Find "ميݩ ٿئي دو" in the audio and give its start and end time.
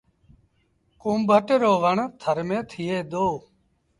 2.47-3.25